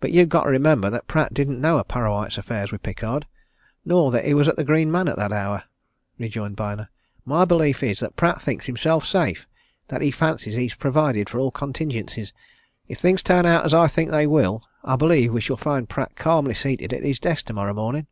"But 0.00 0.12
you've 0.12 0.28
got 0.28 0.42
to 0.44 0.50
remember 0.50 0.90
that 0.90 1.08
Pratt 1.08 1.32
didn't 1.32 1.62
know 1.62 1.78
of 1.78 1.88
Parrawhite's 1.88 2.36
affairs 2.36 2.70
with 2.70 2.82
Pickard, 2.82 3.26
nor 3.86 4.10
that 4.10 4.26
he 4.26 4.34
was 4.34 4.48
at 4.48 4.56
the 4.56 4.64
Green 4.64 4.92
Man 4.92 5.08
at 5.08 5.16
that 5.16 5.32
hour," 5.32 5.62
rejoined 6.18 6.56
Byner. 6.56 6.90
"My 7.24 7.46
belief 7.46 7.82
is 7.82 8.00
that 8.00 8.16
Pratt 8.16 8.42
thinks 8.42 8.66
himself 8.66 9.06
safe 9.06 9.46
that 9.88 10.02
he 10.02 10.10
fancies 10.10 10.52
he's 10.56 10.74
provided 10.74 11.30
for 11.30 11.38
all 11.38 11.50
contingencies. 11.50 12.34
If 12.86 12.98
things 12.98 13.22
turn 13.22 13.46
out 13.46 13.64
as 13.64 13.72
I 13.72 13.88
think 13.88 14.10
they 14.10 14.26
will, 14.26 14.62
I 14.84 14.96
believe 14.96 15.32
we 15.32 15.40
shall 15.40 15.56
find 15.56 15.88
Pratt 15.88 16.16
calmly 16.16 16.52
seated 16.52 16.92
at 16.92 17.02
his 17.02 17.18
desk 17.18 17.46
tomorrow 17.46 17.72
morning." 17.72 18.08